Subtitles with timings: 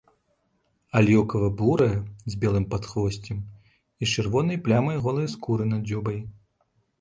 [1.01, 1.89] Аліўкава-бурая
[2.35, 6.19] з белым падхвосцем і з чырвонай плямай голай скуры над дзюбай.